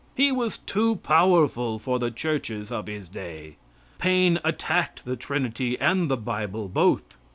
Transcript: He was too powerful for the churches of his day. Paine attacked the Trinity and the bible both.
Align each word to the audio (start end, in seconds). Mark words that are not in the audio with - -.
He 0.15 0.31
was 0.31 0.57
too 0.57 0.95
powerful 0.95 1.77
for 1.77 1.99
the 1.99 2.09
churches 2.09 2.71
of 2.71 2.87
his 2.87 3.07
day. 3.07 3.57
Paine 3.99 4.39
attacked 4.43 5.05
the 5.05 5.15
Trinity 5.15 5.79
and 5.79 6.09
the 6.09 6.17
bible 6.17 6.67
both. 6.67 7.17